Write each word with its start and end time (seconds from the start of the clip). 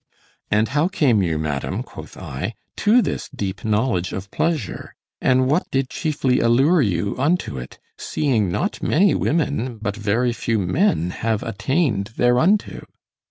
"And 0.49 0.69
how 0.69 0.87
came 0.87 1.21
you, 1.21 1.37
madame," 1.37 1.83
quoth 1.83 2.17
I, 2.17 2.55
"to 2.77 3.03
this 3.03 3.29
deep 3.29 3.63
knowledge 3.63 4.13
of 4.13 4.31
pleasure? 4.31 4.95
and 5.21 5.45
what 5.47 5.69
did 5.69 5.91
chiefly 5.91 6.39
allure 6.39 6.81
you 6.81 7.15
unto 7.19 7.59
it, 7.59 7.77
seeing 7.99 8.51
not 8.51 8.81
many 8.81 9.13
women, 9.13 9.77
but 9.77 9.95
very 9.95 10.33
few 10.33 10.57
men, 10.57 11.11
have 11.11 11.43
attained 11.43 12.13
thereunto?" 12.17 12.87